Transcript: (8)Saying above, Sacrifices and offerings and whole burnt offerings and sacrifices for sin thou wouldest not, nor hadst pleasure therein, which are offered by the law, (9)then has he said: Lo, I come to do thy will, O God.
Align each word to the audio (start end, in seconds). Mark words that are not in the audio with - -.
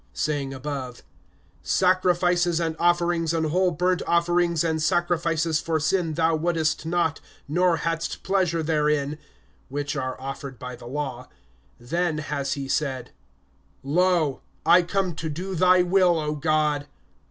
(8)Saying 0.15 0.51
above, 0.51 1.03
Sacrifices 1.61 2.59
and 2.59 2.75
offerings 2.79 3.35
and 3.35 3.45
whole 3.51 3.69
burnt 3.69 4.01
offerings 4.07 4.63
and 4.63 4.81
sacrifices 4.81 5.61
for 5.61 5.79
sin 5.79 6.15
thou 6.15 6.35
wouldest 6.35 6.87
not, 6.87 7.21
nor 7.47 7.77
hadst 7.77 8.23
pleasure 8.23 8.63
therein, 8.63 9.19
which 9.69 9.95
are 9.95 10.19
offered 10.19 10.57
by 10.57 10.75
the 10.75 10.87
law, 10.87 11.29
(9)then 11.79 12.19
has 12.19 12.53
he 12.53 12.67
said: 12.67 13.11
Lo, 13.83 14.41
I 14.65 14.81
come 14.81 15.13
to 15.13 15.29
do 15.29 15.53
thy 15.53 15.83
will, 15.83 16.17
O 16.17 16.33
God. 16.33 16.87